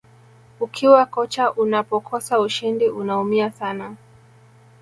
ukiwa 0.59 1.05
kocha 1.05 1.51
unapokosa 1.53 2.39
ushindi 2.39 2.89
unaumia 2.89 3.51
sana 3.51 3.95